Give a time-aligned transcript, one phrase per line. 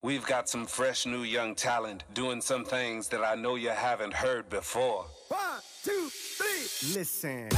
[0.00, 4.14] We've got some fresh new young talent doing some things that I know you haven't
[4.14, 5.06] heard before.
[5.26, 6.94] One, two, three.
[6.94, 7.48] Listen.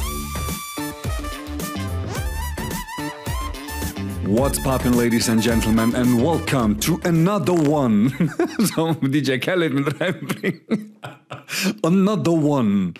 [4.24, 8.08] What's poppin', ladies and gentlemen, and welcome to another one.
[8.72, 10.92] so DJ Khaled mit reinbringen.
[11.84, 12.94] another one.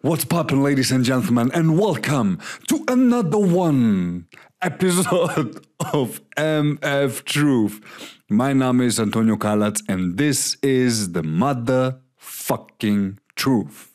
[0.00, 2.38] What's poppin', ladies and gentlemen, and welcome
[2.68, 4.28] to another one
[4.62, 7.80] episode of MF Truth.
[8.30, 13.90] Mein Name ist Antonio Kalatz, and this is the motherfucking truth.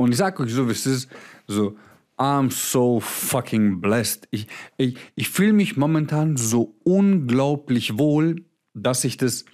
[0.00, 1.08] Und ich sag euch so, wie es ist,
[1.46, 1.76] so,
[2.18, 4.26] I'm so fucking blessed.
[4.32, 8.44] Ich, ich, ich fühle mich momentan so unglaublich wohl,
[8.74, 9.44] dass ich das,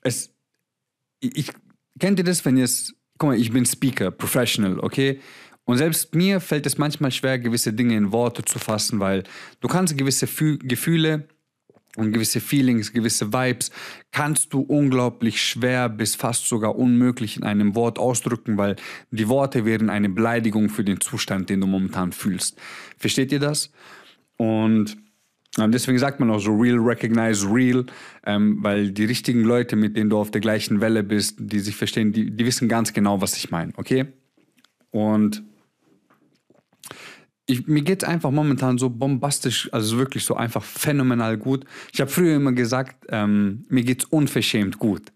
[0.00, 0.32] es,
[1.20, 1.52] ich,
[1.98, 5.20] kennt ihr das, wenn ihr es, guck mal, ich bin Speaker, Professional, okay?
[5.64, 9.22] Und selbst mir fällt es manchmal schwer, gewisse Dinge in Worte zu fassen, weil
[9.60, 11.28] du kannst gewisse Fü Gefühle
[11.96, 13.70] und gewisse Feelings, gewisse Vibes
[14.10, 18.74] kannst du unglaublich schwer bis fast sogar unmöglich in einem Wort ausdrücken, weil
[19.12, 22.58] die Worte wären eine Beleidigung für den Zustand, den du momentan fühlst.
[22.98, 23.70] Versteht ihr das?
[24.36, 24.96] Und
[25.58, 27.84] deswegen sagt man auch so real, recognize real,
[28.24, 31.76] ähm, weil die richtigen Leute, mit denen du auf der gleichen Welle bist, die sich
[31.76, 34.06] verstehen, die, die wissen ganz genau, was ich meine, okay?
[34.90, 35.42] Und
[37.46, 41.64] ich, mir geht es einfach momentan so bombastisch, also wirklich so einfach phänomenal gut.
[41.92, 45.12] Ich habe früher immer gesagt, ähm, mir es unverschämt gut.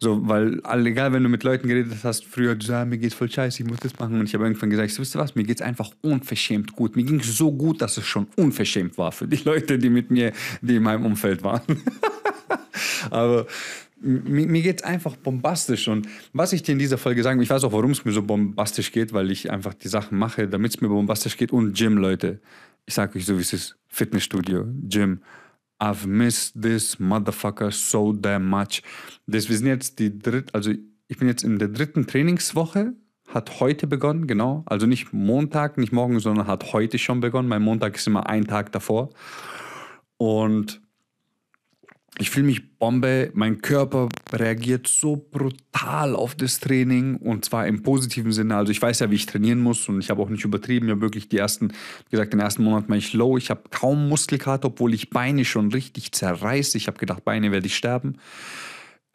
[0.00, 3.30] So, weil egal, wenn du mit Leuten geredet hast, früher, du sagst, mir geht's voll
[3.30, 4.20] scheiße, ich muss das machen.
[4.20, 6.94] Und ich habe irgendwann gesagt, wisst ihr was, mir geht es einfach unverschämt gut.
[6.94, 10.10] Mir ging es so gut, dass es schon unverschämt war für die Leute, die mit
[10.10, 11.62] mir, die in meinem Umfeld waren.
[13.10, 13.46] Aber
[14.00, 15.88] mir, mir geht einfach bombastisch.
[15.88, 18.12] Und was ich dir in dieser Folge sagen will, ich weiß auch, warum es mir
[18.12, 21.52] so bombastisch geht, weil ich einfach die Sachen mache, damit es mir bombastisch geht.
[21.52, 22.40] Und Gym, Leute.
[22.86, 23.76] Ich sage euch so, wie es ist.
[23.88, 25.20] Fitnessstudio, Gym.
[25.78, 28.82] I've missed this motherfucker so damn much.
[29.26, 30.72] Das, wir sind jetzt die dritte, also
[31.08, 32.94] ich bin jetzt in der dritten Trainingswoche,
[33.26, 34.62] hat heute begonnen, genau.
[34.66, 37.48] Also nicht Montag, nicht morgen, sondern hat heute schon begonnen.
[37.48, 39.10] Mein Montag ist immer ein Tag davor.
[40.16, 40.80] Und
[42.16, 47.82] ich fühle mich Bombe, mein Körper reagiert so brutal auf das Training und zwar im
[47.82, 48.56] positiven Sinne.
[48.56, 50.86] Also ich weiß ja, wie ich trainieren muss und ich habe auch nicht übertrieben.
[50.86, 53.36] Ich habe wirklich die ersten, wie gesagt, den ersten Monat war ich low.
[53.36, 56.76] Ich habe kaum Muskelkater, obwohl ich Beine schon richtig zerreiße.
[56.76, 58.16] Ich habe gedacht, Beine werde ich sterben.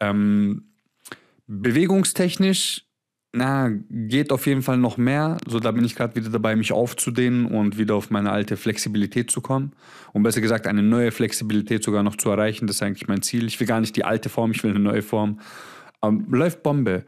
[0.00, 0.64] Ähm,
[1.46, 2.86] bewegungstechnisch
[3.34, 5.38] na, geht auf jeden Fall noch mehr.
[5.48, 9.30] So, da bin ich gerade wieder dabei, mich aufzudehnen und wieder auf meine alte Flexibilität
[9.30, 9.72] zu kommen.
[10.12, 12.68] Und besser gesagt, eine neue Flexibilität sogar noch zu erreichen.
[12.68, 13.46] Das ist eigentlich mein Ziel.
[13.46, 15.40] Ich will gar nicht die alte Form, ich will eine neue Form.
[16.02, 17.04] Ähm, läuft Bombe.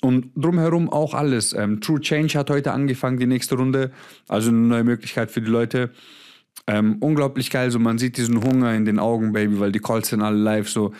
[0.00, 1.52] Und drumherum auch alles.
[1.52, 3.90] Ähm, True Change hat heute angefangen, die nächste Runde.
[4.28, 5.90] Also eine neue Möglichkeit für die Leute.
[6.68, 7.72] Ähm, unglaublich geil.
[7.72, 10.68] So, man sieht diesen Hunger in den Augen, Baby, weil die Calls sind alle live.
[10.68, 10.92] So,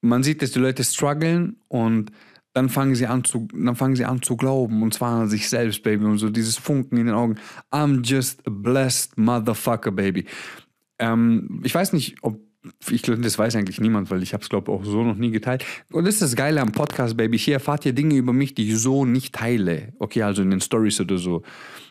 [0.00, 2.10] man sieht, dass die Leute strugglen und
[2.54, 5.48] dann fangen sie an zu, dann fangen sie an zu glauben und zwar an sich
[5.48, 7.36] selbst, Baby, und so dieses Funken in den Augen.
[7.70, 10.24] I'm just a blessed motherfucker, Baby.
[10.98, 12.40] Ähm, ich weiß nicht, ob
[12.90, 15.16] ich glaube, das weiß eigentlich niemand, weil ich habe es, glaube ich, auch so noch
[15.16, 15.64] nie geteilt.
[15.92, 17.38] Und das ist das Geile am Podcast, Baby.
[17.38, 19.94] Hier erfahrt ihr Dinge über mich, die ich so nicht teile.
[19.98, 21.42] Okay, also in den Stories oder so.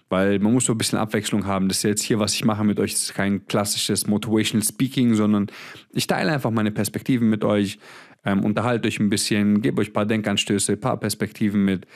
[0.09, 1.67] Weil man muss so ein bisschen Abwechslung haben.
[1.67, 5.47] Das ist jetzt hier, was ich mache mit euch, ist kein klassisches Motivational Speaking, sondern
[5.93, 7.79] ich teile einfach meine Perspektiven mit euch
[8.27, 11.87] ähm, unterhaltet euch ein bisschen, gebt euch ein paar Denkanstöße, ein paar Perspektiven mit.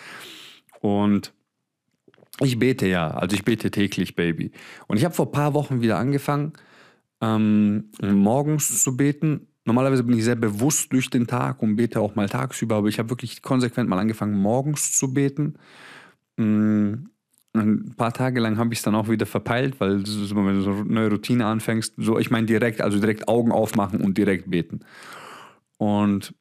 [0.79, 1.33] Und
[2.39, 4.51] ich bete ja, also ich bete täglich, Baby.
[4.87, 6.53] Und ich habe vor ein paar Wochen wieder angefangen,
[7.19, 9.47] ähm, morgens zu beten.
[9.65, 12.97] Normalerweise bin ich sehr bewusst durch den Tag und bete auch mal tagsüber, aber ich
[12.97, 15.55] habe wirklich konsequent mal angefangen, morgens zu beten.
[16.37, 16.93] Mm,
[17.53, 20.71] ein paar Tage lang habe ich es dann auch wieder verpeilt, weil wenn du so
[20.71, 24.79] eine neue Routine anfängst, so ich meine direkt, also direkt Augen aufmachen und direkt beten.
[25.81, 26.35] Und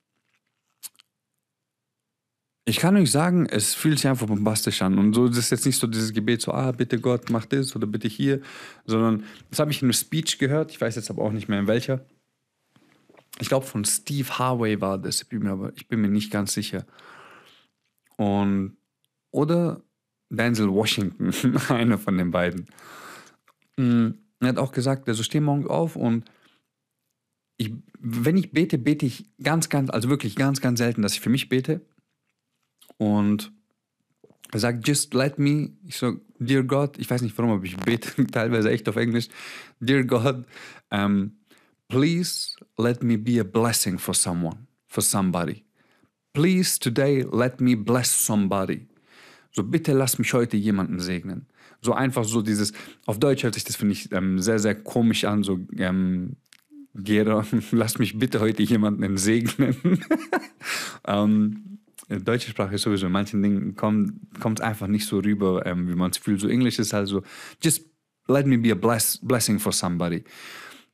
[2.66, 4.98] ich kann euch sagen, es fühlt sich einfach bombastisch an.
[4.98, 7.74] Und so das ist jetzt nicht so dieses Gebet, so, ah, bitte Gott, mach das
[7.74, 8.42] oder bitte hier,
[8.84, 10.72] sondern das habe ich in einem Speech gehört.
[10.72, 12.04] Ich weiß jetzt aber auch nicht mehr in welcher.
[13.38, 16.30] Ich glaube, von Steve Harvey war das, ich bin mir, aber ich bin mir nicht
[16.30, 16.84] ganz sicher.
[18.18, 18.76] Und,
[19.30, 19.80] oder
[20.28, 21.32] Denzel Washington,
[21.70, 22.66] einer von den beiden.
[23.78, 24.10] Mm,
[24.40, 26.26] er hat auch gesagt, also steh morgen auf und
[27.60, 31.20] ich, wenn ich bete, bete ich ganz, ganz, also wirklich ganz, ganz selten, dass ich
[31.20, 31.82] für mich bete.
[32.96, 33.52] Und
[34.50, 37.76] er sagt, just let me, ich so, dear God, ich weiß nicht warum, aber ich
[37.76, 39.28] bete teilweise echt auf Englisch,
[39.78, 40.46] dear God,
[40.90, 41.32] um,
[41.88, 45.62] please let me be a blessing for someone, for somebody.
[46.32, 48.86] Please today let me bless somebody.
[49.52, 51.46] So bitte lass mich heute jemanden segnen.
[51.82, 52.72] So einfach so dieses,
[53.04, 56.36] auf Deutsch hört sich das, finde ich, ähm, sehr, sehr komisch an, so ähm,
[56.94, 59.76] raus, lass mich bitte heute jemanden segnen.
[61.06, 61.78] ähm,
[62.08, 65.94] deutsche Sprache ist sowieso in manchen Dingen kommt es einfach nicht so rüber, ähm, wie
[65.94, 66.40] man es fühlt.
[66.40, 67.22] So Englisch ist halt so,
[67.62, 67.84] just
[68.26, 70.24] let me be a bless, blessing for somebody.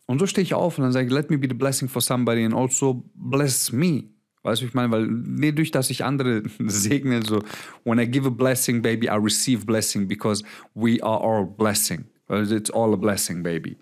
[0.06, 2.00] Und so stehe ich auf und dann sage ich, let me be the blessing for
[2.00, 4.04] somebody and also bless me.
[4.42, 7.42] Weißt du, ich meine, weil nee, durch dass ich andere segne, so,
[7.84, 10.44] when I give a blessing, baby, I receive blessing because
[10.74, 12.04] we are all blessing.
[12.28, 13.76] Also it's all a blessing, baby.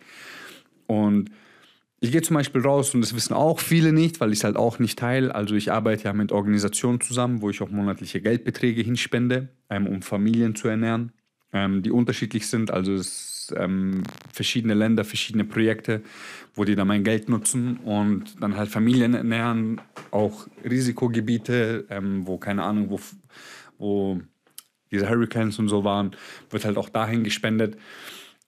[0.87, 1.31] Und
[2.05, 4.57] ich gehe zum Beispiel raus und das wissen auch viele nicht, weil ich es halt
[4.57, 5.35] auch nicht teile.
[5.35, 10.03] Also ich arbeite ja mit Organisationen zusammen, wo ich auch monatliche Geldbeträge hinspende, ähm, um
[10.03, 11.13] Familien zu ernähren,
[11.53, 12.71] ähm, die unterschiedlich sind.
[12.71, 16.03] Also es ähm, verschiedene Länder, verschiedene Projekte,
[16.55, 19.81] wo die dann mein Geld nutzen und dann halt Familien ernähren,
[20.11, 23.01] auch Risikogebiete, ähm, wo keine Ahnung, wo,
[23.79, 24.21] wo
[24.91, 26.15] diese Hurricanes und so waren,
[26.51, 27.79] wird halt auch dahin gespendet.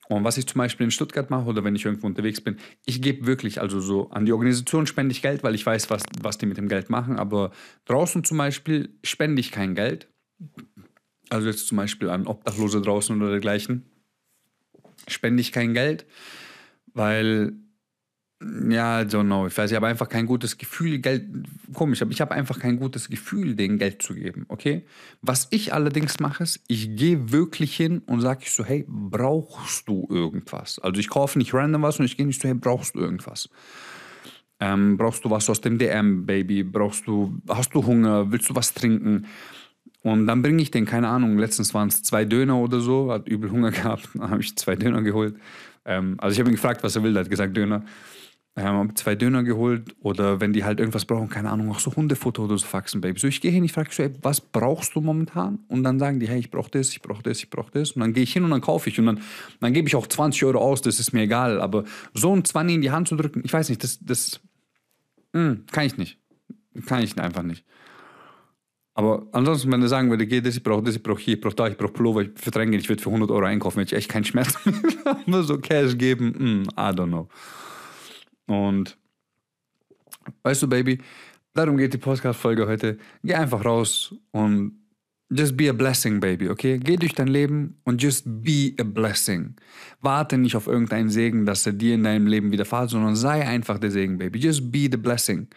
[0.09, 3.01] Und was ich zum Beispiel in Stuttgart mache oder wenn ich irgendwo unterwegs bin, ich
[3.01, 6.37] gebe wirklich, also so an die Organisation spende ich Geld, weil ich weiß, was, was
[6.37, 7.17] die mit dem Geld machen.
[7.19, 7.51] Aber
[7.85, 10.07] draußen zum Beispiel spende ich kein Geld.
[11.29, 13.85] Also jetzt zum Beispiel an Obdachlose draußen oder dergleichen.
[15.09, 16.05] Spende ich kein Geld,
[16.93, 17.53] weil
[18.39, 19.47] ja, I don't know.
[19.47, 21.25] Ich weiß, ich habe einfach kein gutes Gefühl, Geld,
[21.73, 24.85] komisch, aber ich habe einfach kein gutes Gefühl, denen Geld zu geben, okay?
[25.21, 29.87] Was ich allerdings mache, ist, ich gehe wirklich hin und sage ich so, hey, brauchst
[29.87, 30.77] du irgendwas?
[30.79, 33.49] Also ich kaufe nicht random was und ich gehe nicht so, hey, brauchst du irgendwas?
[34.59, 36.63] Ähm, brauchst du was aus dem DM, Baby?
[36.63, 38.31] Brauchst du, hast du Hunger?
[38.31, 39.25] Willst du was trinken?
[40.03, 43.27] Und dann bringe ich den, keine Ahnung, letztens waren es zwei Döner oder so, hat
[43.27, 45.35] übel Hunger gehabt, dann habe ich zwei Döner geholt.
[45.85, 47.83] Ähm, also ich habe ihn gefragt, was er will, er hat gesagt Döner.
[48.59, 52.41] Ähm, zwei Döner geholt oder wenn die halt irgendwas brauchen, keine Ahnung, auch so Hundefutter
[52.41, 53.19] oder so Faxen, Baby.
[53.19, 55.59] So, ich gehe hin, ich frage so, ey, was brauchst du momentan?
[55.67, 57.91] Und dann sagen die, hey, ich brauche das, ich brauche das, ich brauche das.
[57.91, 58.99] Und dann gehe ich hin und dann kaufe ich.
[58.99, 59.21] Und dann,
[59.59, 61.61] dann gebe ich auch 20 Euro aus, das ist mir egal.
[61.61, 61.83] Aber
[62.15, 64.41] so ein 20 in die Hand zu drücken, ich weiß nicht, das, das
[65.33, 66.17] mh, hm, kann ich nicht.
[66.87, 67.63] Kann ich einfach nicht.
[68.95, 71.41] Aber ansonsten, wenn er sagen würde, geh das, ich brauche das, ich brauche hier, ich
[71.41, 73.99] brauche da, ich brauche Pullover, ich verdränge, ich würde für 100 Euro einkaufen, hätte ich
[73.99, 75.19] echt keinen Schmerz mehr.
[75.27, 77.29] Nur so Cash geben, mm, I don't know.
[78.47, 78.97] Und
[80.43, 80.99] weißt du, Baby,
[81.53, 82.97] darum geht die Podcast-Folge heute.
[83.23, 84.79] Geh einfach raus und
[85.29, 86.77] just be a blessing, Baby, okay?
[86.77, 89.55] Geh durch dein Leben und just be a blessing.
[90.01, 93.77] Warte nicht auf irgendeinen Segen, dass er dir in deinem Leben widerfährt, sondern sei einfach
[93.77, 94.39] der Segen, Baby.
[94.39, 95.47] Just be the blessing.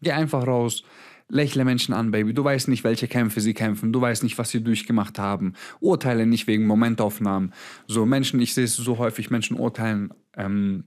[0.00, 0.82] Geh einfach raus.
[1.30, 2.32] Lächle Menschen an, Baby.
[2.32, 3.92] Du weißt nicht, welche Kämpfe sie kämpfen.
[3.92, 5.52] Du weißt nicht, was sie durchgemacht haben.
[5.78, 7.52] Urteile nicht wegen Momentaufnahmen.
[7.86, 10.84] So Menschen, ich sehe es so häufig, Menschen urteilen ähm,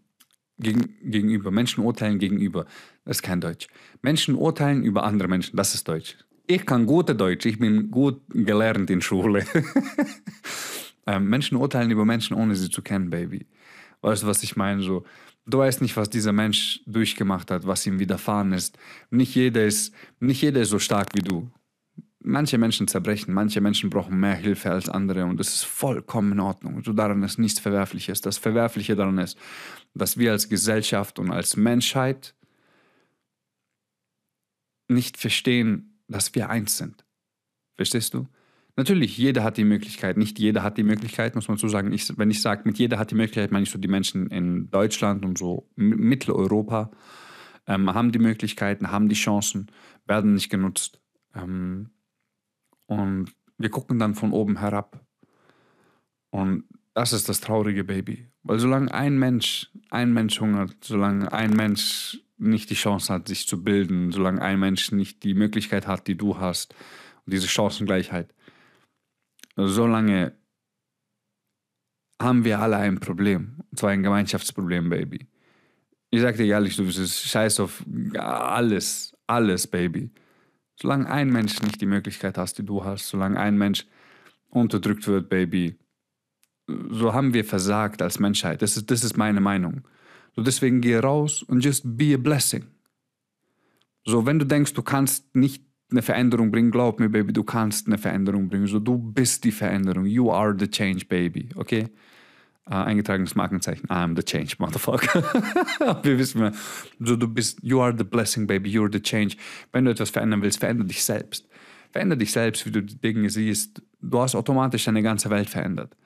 [0.61, 2.65] gegen, gegenüber, Menschen urteilen gegenüber.
[3.05, 3.67] Das ist kein Deutsch.
[4.01, 6.17] Menschen urteilen über andere Menschen, das ist Deutsch.
[6.47, 9.45] Ich kann gute Deutsch, ich bin gut gelernt in Schule.
[11.07, 13.45] ähm, Menschen urteilen über Menschen, ohne sie zu kennen, Baby.
[14.01, 14.81] Weißt du, was ich meine?
[14.81, 15.03] So,
[15.45, 18.77] du weißt nicht, was dieser Mensch durchgemacht hat, was ihm widerfahren ist.
[19.11, 21.49] Nicht jeder ist, nicht jeder ist so stark wie du.
[22.23, 26.39] Manche Menschen zerbrechen, manche Menschen brauchen mehr Hilfe als andere und das ist vollkommen in
[26.39, 26.83] Ordnung.
[26.83, 28.21] So daran ist nichts Verwerfliches.
[28.21, 29.37] Das Verwerfliche daran ist,
[29.95, 32.35] dass wir als Gesellschaft und als Menschheit
[34.87, 37.05] nicht verstehen, dass wir eins sind.
[37.75, 38.27] Verstehst du?
[38.75, 40.17] Natürlich, jeder hat die Möglichkeit.
[40.17, 41.91] Nicht jeder hat die Möglichkeit, muss man so sagen.
[41.91, 44.69] Ich, wenn ich sage, mit jeder hat die Möglichkeit, meine ich so die Menschen in
[44.69, 46.91] Deutschland und so Mitteleuropa
[47.67, 49.67] ähm, haben die Möglichkeiten, haben die Chancen,
[50.05, 51.01] werden nicht genutzt.
[51.35, 51.89] Ähm,
[52.91, 54.99] und wir gucken dann von oben herab.
[56.29, 58.27] Und das ist das traurige Baby.
[58.43, 63.47] Weil solange ein Mensch, ein Mensch hungert, solange ein Mensch nicht die Chance hat, sich
[63.47, 66.75] zu bilden, solange ein Mensch nicht die Möglichkeit hat, die du hast,
[67.25, 68.33] und diese Chancengleichheit,
[69.55, 70.33] solange
[72.21, 73.55] haben wir alle ein Problem.
[73.71, 75.29] Und zwar ein Gemeinschaftsproblem, Baby.
[76.09, 77.85] Ich sag dir ehrlich, du bist scheiß auf
[78.17, 80.11] alles, alles, Baby.
[80.81, 83.85] Solange ein Mensch nicht die Möglichkeit hast, die du hast, solange ein Mensch
[84.49, 85.77] unterdrückt wird, Baby,
[86.89, 88.61] so haben wir versagt als Menschheit.
[88.61, 89.81] Das ist, das ist meine Meinung.
[90.35, 92.65] So deswegen geh raus und just be a blessing.
[94.05, 97.87] So, wenn du denkst, du kannst nicht eine Veränderung bringen, glaub mir, Baby, du kannst
[97.87, 98.65] eine Veränderung bringen.
[98.65, 100.05] So, du bist die Veränderung.
[100.05, 101.49] You are the change, Baby.
[101.55, 101.89] Okay?
[102.71, 103.85] Äh, eingetragenes Markenzeichen.
[103.89, 105.21] I am the change, motherfucker.
[106.03, 106.51] Wir wissen ja,
[107.01, 109.35] so du bist, you are the blessing, baby, you are the change.
[109.73, 111.49] Wenn du etwas verändern willst, verändere dich selbst.
[111.91, 113.81] Verändere dich selbst, wie du die Dinge siehst.
[113.99, 115.97] Du hast automatisch deine ganze Welt verändert.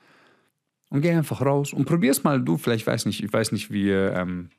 [0.89, 2.41] Und geh einfach raus und probier's mal.
[2.41, 3.91] Du, vielleicht weiß nicht, ich weiß nicht, wie.
[3.91, 4.49] Ähm,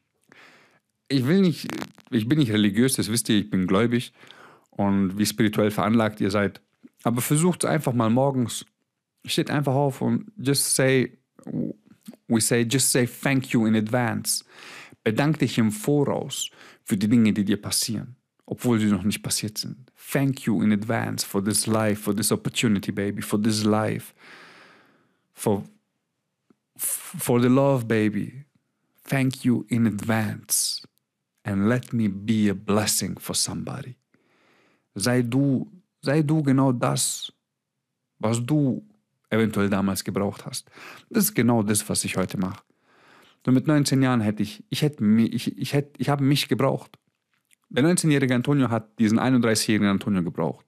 [1.09, 1.67] ich will nicht,
[2.11, 4.13] ich bin nicht religiös, das wisst ihr, ich bin gläubig
[4.71, 6.61] und wie spirituell veranlagt ihr seid.
[7.03, 8.65] Aber versucht es einfach mal morgens.
[9.25, 11.19] Steht einfach auf und just say,
[12.29, 14.45] we say, just say thank you in advance.
[15.05, 16.51] Bedank dich im Voraus
[16.83, 18.17] für die Dinge, die dir passieren,
[18.47, 19.91] obwohl sie noch nicht passiert sind.
[20.13, 24.15] Thank you in advance for this life, for this opportunity, baby, for this life,
[25.33, 25.63] for,
[26.77, 28.45] for the love, baby.
[29.05, 30.83] Thank you in advance
[31.45, 33.97] and let me be a blessing for somebody.
[34.97, 35.69] Sei du,
[36.03, 37.31] sei du genau das,
[38.19, 38.83] was du
[39.31, 40.71] eventuell damals gebraucht hast.
[41.11, 42.63] Das ist genau das, was ich heute mache.
[43.45, 46.99] So mit 19 Jahren hätte ich, ich hätte, ich, ich hätte, ich habe mich gebraucht.
[47.69, 50.67] Der 19-jährige Antonio hat diesen 31-jährigen Antonio gebraucht.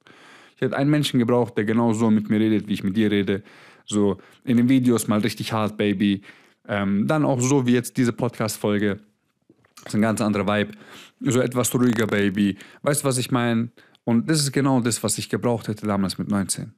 [0.55, 3.09] Ich hätte einen Menschen gebraucht, der genau so mit mir redet, wie ich mit dir
[3.11, 3.43] rede.
[3.85, 6.21] So in den Videos mal richtig hart, Baby.
[6.67, 8.99] Ähm, dann auch so wie jetzt diese Podcast-Folge.
[9.83, 10.73] Das ist ein ganz anderer Vibe.
[11.21, 12.57] So etwas ruhiger, Baby.
[12.81, 13.71] Weißt du, was ich meine?
[14.03, 16.73] Und das ist genau das, was ich gebraucht hätte damals mit 19.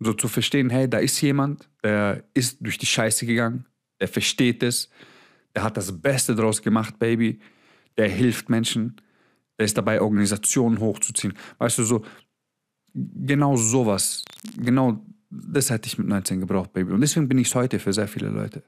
[0.00, 3.66] So zu verstehen, hey, da ist jemand, der ist durch die Scheiße gegangen,
[4.00, 4.90] der versteht es,
[5.54, 7.38] der hat das Beste draus gemacht, Baby,
[7.98, 8.96] der hilft Menschen,
[9.58, 11.34] der ist dabei, Organisationen hochzuziehen.
[11.58, 12.04] Weißt du, so,
[12.94, 14.24] genau sowas,
[14.56, 16.92] genau das hätte ich mit 19 gebraucht, Baby.
[16.92, 18.62] Und deswegen bin ich es heute für sehr viele Leute.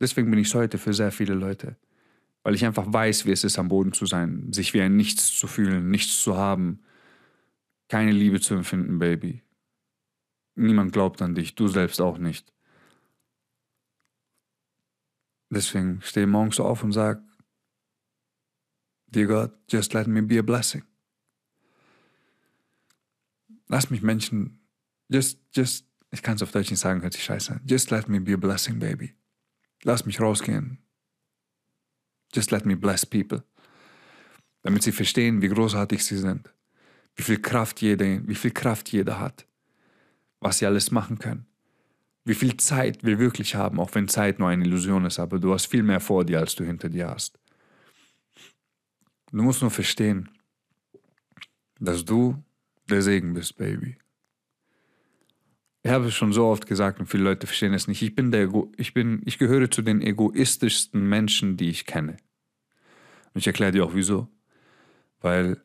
[0.00, 1.76] Deswegen bin ich es heute für sehr viele Leute.
[2.42, 5.32] Weil ich einfach weiß, wie es ist, am Boden zu sein, sich wie ein Nichts
[5.32, 6.80] zu fühlen, nichts zu haben,
[7.92, 9.42] keine Liebe zu empfinden, Baby.
[10.54, 12.50] Niemand glaubt an dich, du selbst auch nicht.
[15.50, 17.22] Deswegen steh morgens auf und sag,
[19.08, 20.84] Dear God, just let me be a blessing.
[23.68, 24.66] Lass mich Menschen,
[25.10, 27.60] just, just, ich kann es auf Deutsch nicht sagen, hört sich scheiße an.
[27.66, 29.14] Just let me be a blessing, baby.
[29.82, 30.78] Lass mich rausgehen.
[32.32, 33.44] Just let me bless people.
[34.62, 36.50] Damit sie verstehen, wie großartig sie sind.
[37.16, 39.46] Wie viel Kraft jeder, wie viel Kraft jeder hat.
[40.40, 41.46] Was sie alles machen können.
[42.24, 45.52] Wie viel Zeit wir wirklich haben, auch wenn Zeit nur eine Illusion ist, aber du
[45.52, 47.38] hast viel mehr vor dir, als du hinter dir hast.
[49.32, 50.28] Du musst nur verstehen,
[51.80, 52.42] dass du
[52.88, 53.96] der Segen bist, Baby.
[55.82, 58.02] Ich habe es schon so oft gesagt und viele Leute verstehen es nicht.
[58.02, 62.18] Ich bin der Ego, ich bin, ich gehöre zu den egoistischsten Menschen, die ich kenne.
[63.34, 64.28] Und ich erkläre dir auch wieso.
[65.20, 65.60] Weil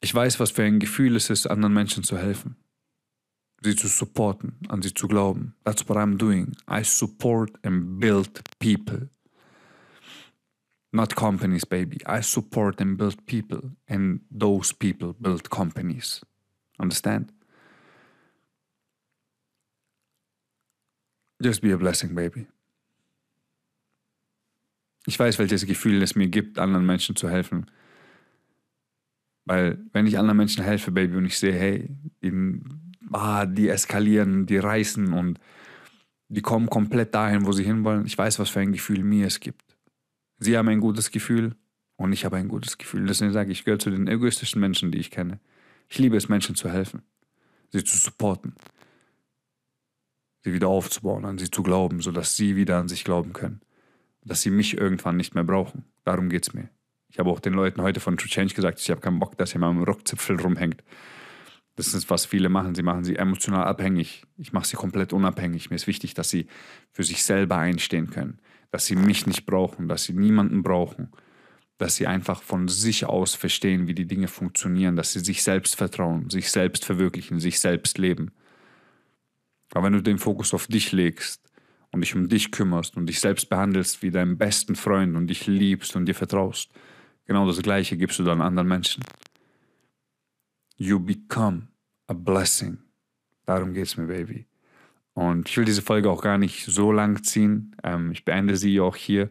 [0.00, 2.56] ich weiß, was für ein Gefühl es ist, anderen Menschen zu helfen.
[3.62, 5.54] Sie zu supporten, an sie zu glauben.
[5.64, 6.56] That's what I'm doing.
[6.70, 9.08] I support and build people.
[10.92, 11.98] Not companies, baby.
[12.06, 13.72] I support and build people.
[13.88, 16.24] And those people build companies.
[16.78, 17.32] Understand?
[21.40, 22.46] Just be a blessing, baby.
[25.06, 27.66] Ich weiß, welches Gefühl es mir gibt, anderen Menschen zu helfen.
[29.48, 31.88] Weil, wenn ich anderen Menschen helfe, Baby, und ich sehe, hey,
[32.22, 32.60] die,
[33.12, 35.40] ah, die eskalieren, die reißen und
[36.28, 39.40] die kommen komplett dahin, wo sie hinwollen, ich weiß, was für ein Gefühl mir es
[39.40, 39.64] gibt.
[40.38, 41.56] Sie haben ein gutes Gefühl
[41.96, 43.06] und ich habe ein gutes Gefühl.
[43.06, 45.40] Deswegen sage ich, ich gehöre zu den egoistischen Menschen, die ich kenne.
[45.88, 47.00] Ich liebe es, Menschen zu helfen,
[47.70, 48.54] sie zu supporten,
[50.44, 53.62] sie wieder aufzubauen, an sie zu glauben, sodass sie wieder an sich glauben können.
[54.22, 55.86] Dass sie mich irgendwann nicht mehr brauchen.
[56.04, 56.68] Darum geht es mir.
[57.10, 59.54] Ich habe auch den Leuten heute von True Change gesagt, ich habe keinen Bock, dass
[59.54, 60.82] mal am Rockzipfel rumhängt.
[61.78, 62.74] Das ist, was viele machen.
[62.74, 64.24] Sie machen sie emotional abhängig.
[64.36, 65.70] Ich mache sie komplett unabhängig.
[65.70, 66.48] Mir ist wichtig, dass sie
[66.90, 68.40] für sich selber einstehen können.
[68.72, 71.12] Dass sie mich nicht brauchen, dass sie niemanden brauchen.
[71.78, 74.96] Dass sie einfach von sich aus verstehen, wie die Dinge funktionieren.
[74.96, 78.32] Dass sie sich selbst vertrauen, sich selbst verwirklichen, sich selbst leben.
[79.72, 81.40] Aber wenn du den Fokus auf dich legst
[81.92, 85.46] und dich um dich kümmerst und dich selbst behandelst wie deinen besten Freund und dich
[85.46, 86.72] liebst und dir vertraust,
[87.28, 89.04] genau das Gleiche gibst du dann anderen Menschen.
[90.76, 91.68] You become
[92.08, 92.78] a blessing.
[93.46, 94.46] Darum geht es mir, Baby.
[95.14, 97.74] Und ich will diese Folge auch gar nicht so lang ziehen.
[97.82, 99.30] Ähm, ich beende sie auch hier.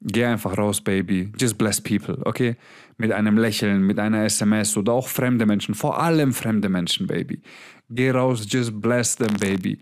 [0.00, 1.32] Geh einfach raus, Baby.
[1.38, 2.56] Just bless people, okay?
[2.98, 5.74] Mit einem Lächeln, mit einer SMS oder auch fremde Menschen.
[5.74, 7.40] Vor allem fremde Menschen, Baby.
[7.88, 9.78] Geh raus, just bless them, Baby.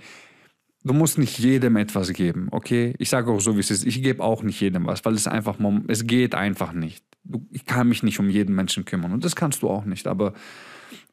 [0.85, 2.95] Du musst nicht jedem etwas geben, okay?
[2.99, 3.87] Ich sage auch so, wie es ist.
[3.87, 5.57] Ich gebe auch nicht jedem was, weil es einfach,
[5.88, 7.03] es geht einfach nicht.
[7.50, 10.07] Ich kann mich nicht um jeden Menschen kümmern und das kannst du auch nicht.
[10.07, 10.35] Aber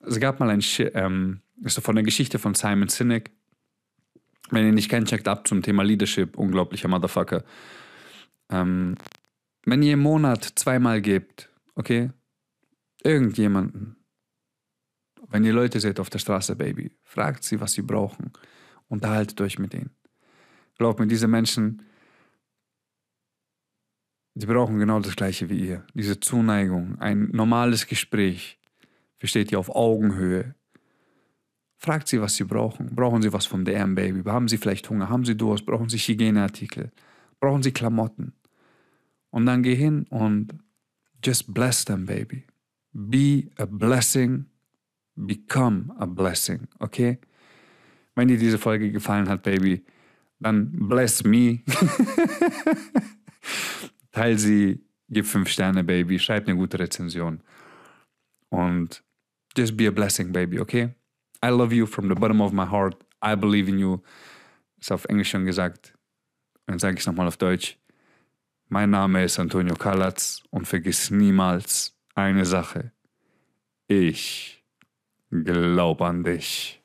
[0.01, 0.63] es gab mal ein,
[0.94, 3.32] ähm, ist von der Geschichte von Simon Sinek.
[4.50, 6.38] Wenn ihr nicht kennt, checkt ab zum Thema Leadership.
[6.38, 7.44] Unglaublicher Motherfucker.
[8.50, 8.96] Ähm,
[9.65, 12.12] wenn ihr im Monat zweimal gebt, okay,
[13.03, 13.96] irgendjemanden,
[15.30, 18.32] wenn ihr Leute seht auf der Straße, Baby, fragt sie, was sie brauchen.
[18.89, 19.91] Unterhaltet euch mit ihnen.
[20.77, 21.84] Glaubt mir, diese Menschen,
[24.34, 25.86] die brauchen genau das Gleiche wie ihr.
[25.94, 28.58] Diese Zuneigung, ein normales Gespräch.
[29.20, 30.56] Versteht ihr auf Augenhöhe.
[31.78, 32.96] Fragt sie, was sie brauchen.
[32.96, 34.24] Brauchen sie was vom DM Baby?
[34.30, 35.10] Haben sie vielleicht Hunger?
[35.10, 35.66] Haben sie Durst?
[35.66, 36.92] Brauchen sie Hygieneartikel?
[37.42, 38.32] brauchen sie Klamotten.
[39.32, 40.54] Und dann geh hin und
[41.24, 42.46] just bless them, baby.
[42.94, 44.46] Be a blessing,
[45.16, 47.20] become a blessing, okay?
[48.16, 49.84] Wenn dir diese Folge gefallen hat, Baby,
[50.40, 51.62] dann bless me.
[54.12, 57.41] Teil sie, gib fünf Sterne, Baby, schreib eine gute Rezension.
[58.50, 59.03] Und
[59.56, 60.94] just be a blessing, baby, okay?
[61.44, 62.96] I love you from the bottom of my heart.
[63.24, 64.00] I believe in you.
[64.80, 65.94] Ist auf Englisch schon gesagt.
[66.65, 67.77] Und dann sage ich es nochmal auf Deutsch.
[68.68, 72.91] Mein Name ist Antonio Kalatz und vergiss niemals eine Sache.
[73.88, 74.63] Ich
[75.30, 76.81] glaube an dich.